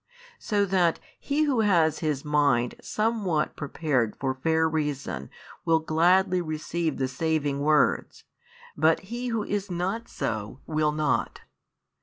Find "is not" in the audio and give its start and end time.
9.43-10.09